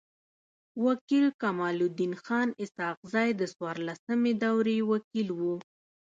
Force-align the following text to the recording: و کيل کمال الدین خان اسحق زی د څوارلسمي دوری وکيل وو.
و 0.83 0.85
کيل 1.07 1.27
کمال 1.41 1.77
الدین 1.85 2.13
خان 2.23 2.49
اسحق 2.63 2.99
زی 3.13 3.29
د 3.39 3.41
څوارلسمي 3.53 4.33
دوری 4.43 4.77
وکيل 4.91 5.27
وو. 5.39 5.55